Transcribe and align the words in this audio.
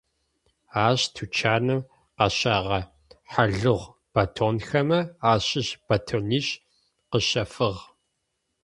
Ащ 0.85 0.99
тучаным 1.13 1.81
къащэгъэ 2.15 2.79
хьалыгъу 3.31 3.79
батонхэмэ 4.13 4.99
ащыщ 5.31 5.67
батонищ 5.87 6.47
къыщэфыгъ. 7.09 7.81